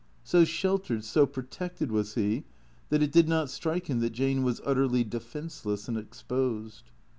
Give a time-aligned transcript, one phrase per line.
[0.23, 2.45] So sheltered, so protected was he
[2.89, 6.89] that it did not strike him that Jane was utterly defenceless and exposed.